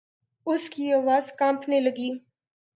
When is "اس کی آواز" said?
0.47-1.31